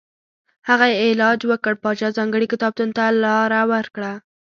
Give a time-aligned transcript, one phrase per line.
[0.69, 4.13] هغه یې علاج وکړ پاچا ځانګړي کتابتون ته لاره ورکړه.